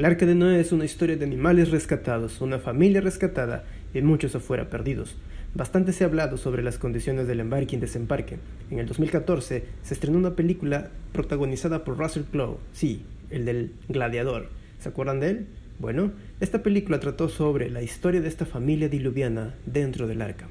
[0.00, 4.34] El arca de Noé es una historia de animales rescatados, una familia rescatada y muchos
[4.34, 5.14] afuera perdidos.
[5.54, 8.38] Bastante se ha hablado sobre las condiciones del embarque y desembarque.
[8.70, 14.48] En el 2014 se estrenó una película protagonizada por Russell Crowe, sí, el del gladiador.
[14.78, 15.46] ¿Se acuerdan de él?
[15.78, 20.48] Bueno, esta película trató sobre la historia de esta familia diluviana dentro del arca.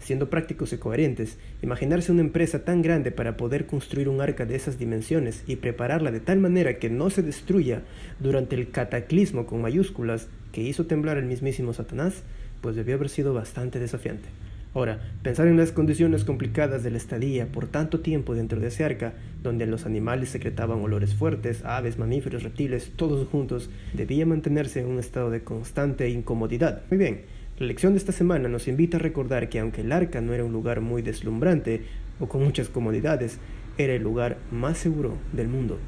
[0.00, 4.56] Siendo prácticos y coherentes, imaginarse una empresa tan grande para poder construir un arca de
[4.56, 7.82] esas dimensiones y prepararla de tal manera que no se destruya
[8.18, 12.22] durante el cataclismo con mayúsculas que hizo temblar el mismísimo Satanás,
[12.60, 14.28] pues debió haber sido bastante desafiante.
[14.72, 18.84] Ahora, pensar en las condiciones complicadas de la estadía por tanto tiempo dentro de ese
[18.84, 24.86] arca, donde los animales secretaban olores fuertes, aves, mamíferos, reptiles, todos juntos, debía mantenerse en
[24.86, 26.82] un estado de constante incomodidad.
[26.88, 27.22] Muy bien,
[27.60, 30.46] la lección de esta semana nos invita a recordar que aunque el arca no era
[30.46, 31.82] un lugar muy deslumbrante
[32.18, 33.36] o con muchas comodidades,
[33.76, 35.78] era el lugar más seguro del mundo,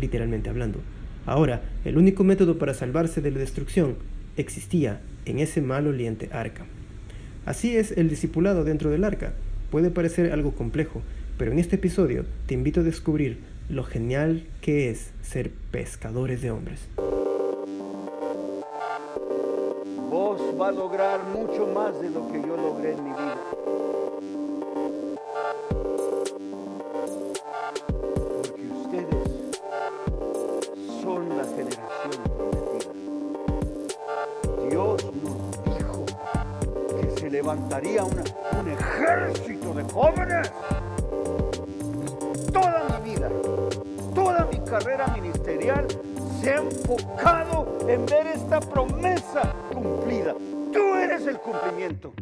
[0.00, 0.80] literalmente hablando.
[1.26, 3.96] Ahora, el único método para salvarse de la destrucción
[4.38, 6.64] existía en ese maloliente arca.
[7.44, 9.34] Así es el discipulado dentro del arca.
[9.70, 11.02] Puede parecer algo complejo,
[11.36, 13.36] pero en este episodio te invito a descubrir
[13.68, 16.88] lo genial que es ser pescadores de hombres.
[20.60, 23.36] Va a lograr mucho más de lo que yo logré en mi vida.
[28.36, 29.28] Porque ustedes
[31.02, 32.92] son la generación prometida.
[34.68, 36.04] Dios nos dijo
[37.00, 40.52] que se levantaría un ejército de jóvenes.
[42.52, 43.28] Toda mi vida,
[44.14, 45.88] toda mi carrera ministerial
[46.40, 50.34] se ha enfocado en ver esta promesa cumplida.
[50.72, 52.14] Tú eres el cumplimiento.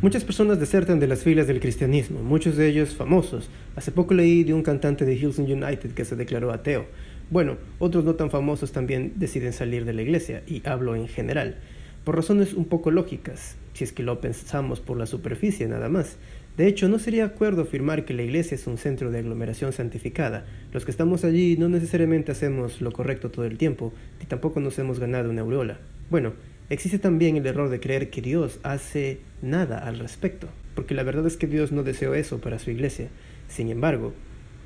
[0.00, 3.48] Muchas personas desertan de las filas del cristianismo, muchos de ellos famosos.
[3.74, 6.86] Hace poco leí de un cantante de Houston United que se declaró ateo.
[7.30, 11.56] Bueno, otros no tan famosos también deciden salir de la iglesia, y hablo en general,
[12.04, 16.18] por razones un poco lógicas, si es que lo pensamos por la superficie nada más.
[16.56, 20.46] De hecho, no sería acuerdo afirmar que la iglesia es un centro de aglomeración santificada.
[20.72, 24.78] Los que estamos allí no necesariamente hacemos lo correcto todo el tiempo, ni tampoco nos
[24.78, 25.78] hemos ganado una aureola.
[26.10, 26.34] Bueno,
[26.70, 31.26] existe también el error de creer que Dios hace nada al respecto, porque la verdad
[31.26, 33.08] es que Dios no deseó eso para su iglesia.
[33.48, 34.14] Sin embargo,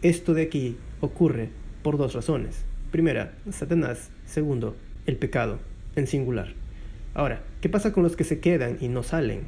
[0.03, 1.49] esto de aquí ocurre
[1.83, 2.65] por dos razones.
[2.91, 4.11] Primera, Satanás.
[4.27, 4.77] Segundo,
[5.07, 5.59] el pecado,
[5.97, 6.53] en singular.
[7.15, 9.41] Ahora, ¿qué pasa con los que se quedan y no salen,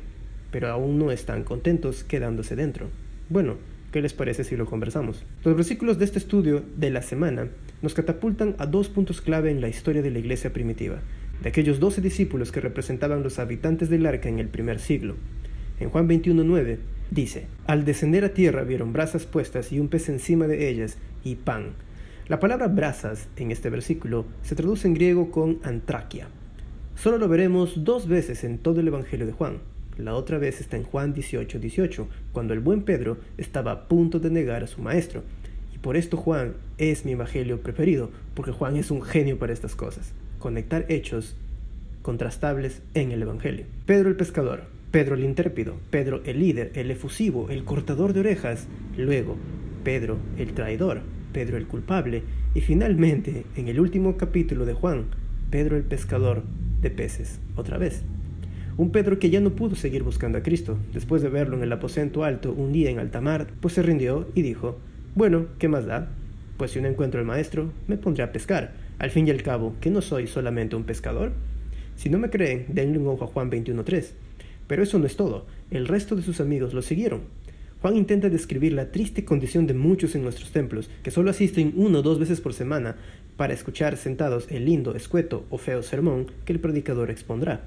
[0.51, 2.89] pero aún no están contentos quedándose dentro?
[3.29, 3.57] Bueno,
[3.93, 5.25] ¿qué les parece si lo conversamos?
[5.45, 7.49] Los versículos de este estudio de la semana
[7.83, 11.01] nos catapultan a dos puntos clave en la historia de la iglesia primitiva,
[11.43, 15.17] de aquellos doce discípulos que representaban los habitantes del arca en el primer siglo.
[15.79, 16.79] En Juan 21.9
[17.11, 21.37] dice, Al descender a tierra vieron brasas puestas y un pez encima de ellas y
[21.37, 21.73] pan.
[22.29, 26.29] La palabra brasas en este versículo se traduce en griego con antraquia.
[26.95, 29.59] Solo lo veremos dos veces en todo el Evangelio de Juan.
[29.99, 34.19] La otra vez está en Juan 18, 18, cuando el buen Pedro estaba a punto
[34.19, 35.23] de negar a su maestro.
[35.75, 39.77] Y por esto Juan es mi Evangelio preferido, porque Juan es un genio para estas
[39.77, 40.13] cosas.
[40.39, 41.37] Conectar hechos
[42.03, 43.67] contrastables en el Evangelio.
[43.87, 48.67] Pedro el pescador, Pedro el intrépido, Pedro el líder, el efusivo, el cortador de orejas,
[48.97, 49.37] luego
[49.85, 51.03] Pedro el traidor,
[51.33, 52.23] Pedro el culpable
[52.55, 55.07] y finalmente en el último capítulo de Juan,
[55.51, 56.43] Pedro el pescador
[56.81, 58.03] de peces, otra vez.
[58.77, 61.73] Un Pedro que ya no pudo seguir buscando a Cristo, después de verlo en el
[61.73, 64.79] aposento alto un día en alta mar, pues se rindió y dijo,
[65.15, 66.09] bueno, ¿qué más da?
[66.57, 68.73] Pues si no encuentro al maestro, me pondré a pescar.
[68.99, 71.33] Al fin y al cabo, ¿que no soy solamente un pescador?
[71.97, 74.13] Si no me creen, denle un ojo a Juan 21.3.
[74.67, 77.23] Pero eso no es todo, el resto de sus amigos lo siguieron.
[77.83, 81.99] Juan intenta describir la triste condición de muchos en nuestros templos, que solo asisten una
[81.99, 82.97] o dos veces por semana
[83.37, 87.63] para escuchar sentados el lindo, escueto o feo sermón que el predicador expondrá.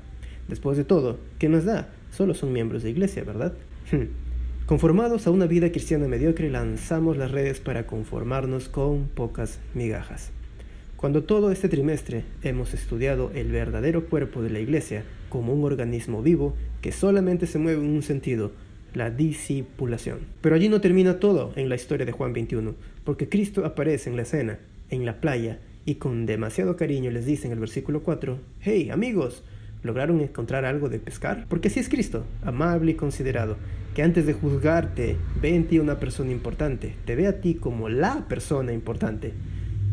[0.48, 1.90] Después de todo, ¿qué nos da?
[2.12, 3.54] Solo son miembros de iglesia, ¿verdad?
[4.66, 10.31] Conformados a una vida cristiana mediocre, lanzamos las redes para conformarnos con pocas migajas.
[10.95, 16.22] Cuando todo este trimestre hemos estudiado el verdadero cuerpo de la iglesia como un organismo
[16.22, 18.51] vivo que solamente se mueve en un sentido,
[18.94, 20.19] la discipulación.
[20.42, 24.16] Pero allí no termina todo en la historia de Juan 21, porque Cristo aparece en
[24.16, 24.60] la escena,
[24.90, 29.44] en la playa, y con demasiado cariño les dice en el versículo 4, Hey amigos,
[29.83, 31.45] ¿lograron encontrar algo de pescar?
[31.47, 33.57] Porque así es Cristo, amable y considerado,
[33.94, 37.89] que antes de juzgarte ve en ti una persona importante, te ve a ti como
[37.89, 39.33] la persona importante.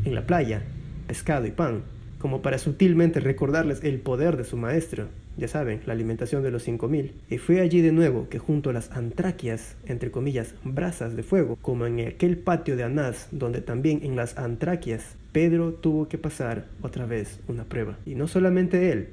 [0.04, 0.62] En la playa,
[1.06, 1.82] pescado y pan,
[2.18, 5.08] como para sutilmente recordarles el poder de su maestro.
[5.36, 7.14] ya saben, la alimentación de los cinco mil.
[7.30, 11.56] Y fue allí de nuevo que junto a las antraquias, entre comillas, brasas de fuego,
[11.62, 16.66] como en aquel patio de Anás, donde también en las antraquias Pedro tuvo que pasar
[16.82, 17.96] otra vez una prueba.
[18.04, 19.08] Y no solamente él,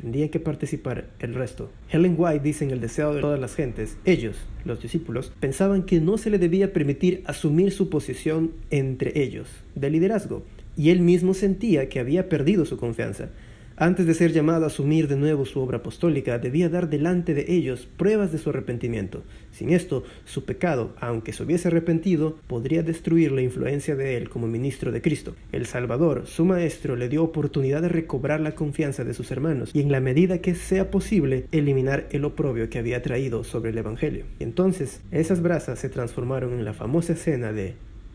[0.00, 1.70] tendría que participar el resto.
[1.90, 6.00] Helen White dice en El deseo de todas las gentes, ellos, los discípulos, pensaban que
[6.00, 10.44] no se le debía permitir asumir su posición entre ellos, de liderazgo,
[10.76, 13.30] y él mismo sentía que había perdido su confianza.
[13.78, 17.44] Antes de ser llamado a asumir de nuevo su obra apostólica, debía dar delante de
[17.46, 19.22] ellos pruebas de su arrepentimiento.
[19.52, 24.46] Sin esto, su pecado, aunque se hubiese arrepentido, podría destruir la influencia de él como
[24.46, 25.36] ministro de Cristo.
[25.52, 29.82] El Salvador, su Maestro, le dio oportunidad de recobrar la confianza de sus hermanos y
[29.82, 34.24] en la medida que sea posible, eliminar el oprobio que había traído sobre el Evangelio.
[34.40, 37.74] Y entonces, esas brasas se transformaron en la famosa escena de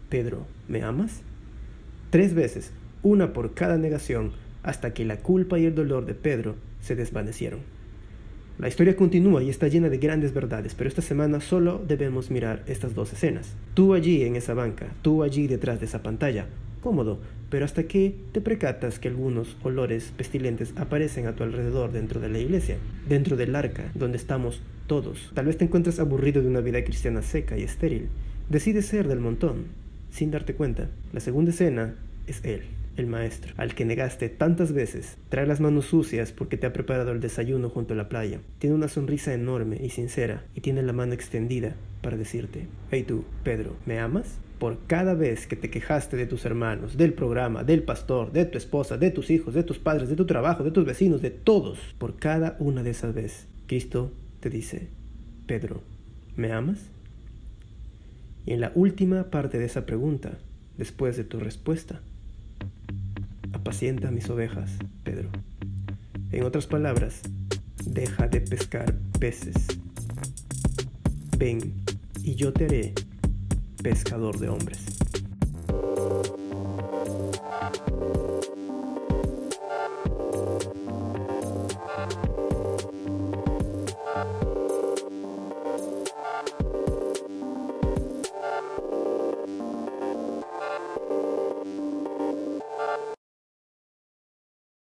[0.10, 1.22] Pedro, ¿me amas?
[2.10, 2.72] Tres veces,
[3.04, 4.32] una por cada negación,
[4.64, 7.60] hasta que la culpa y el dolor de Pedro se desvanecieron.
[8.58, 12.64] La historia continúa y está llena de grandes verdades, pero esta semana solo debemos mirar
[12.68, 13.56] estas dos escenas.
[13.74, 16.46] Tú allí en esa banca, tú allí detrás de esa pantalla,
[16.82, 17.20] cómodo,
[17.50, 22.30] pero hasta que te precatas que algunos olores pestilentes aparecen a tu alrededor dentro de
[22.30, 22.78] la iglesia,
[23.10, 25.32] dentro del arca, donde estamos todos.
[25.34, 28.10] Tal vez te encuentres aburrido de una vida cristiana seca y estéril.
[28.50, 29.66] Decides ser del montón,
[30.12, 30.90] sin darte cuenta.
[31.14, 31.96] La segunda escena
[32.28, 32.62] es Él
[32.98, 37.12] el maestro, al que negaste tantas veces, trae las manos sucias porque te ha preparado
[37.12, 38.40] el desayuno junto a la playa.
[38.60, 43.24] Tiene una sonrisa enorme y sincera y tiene la mano extendida para decirte, hey tú,
[43.44, 44.38] Pedro, ¿me amas?
[44.60, 48.58] Por cada vez que te quejaste de tus hermanos, del programa, del pastor, de tu
[48.58, 51.80] esposa, de tus hijos, de tus padres, de tu trabajo, de tus vecinos, de todos,
[51.98, 54.90] por cada una de esas veces, Cristo te dice,
[55.48, 55.82] Pedro,
[56.36, 56.92] ¿me amas?
[58.46, 60.38] Y en la última parte de esa pregunta,
[60.78, 62.02] después de tu respuesta,
[63.62, 64.72] apacienta mis ovejas,
[65.04, 65.30] Pedro.
[66.32, 67.22] En otras palabras,
[67.86, 69.68] deja de pescar peces.
[71.38, 71.76] Ven
[72.24, 72.94] y yo te haré
[73.84, 75.01] pescador de hombres.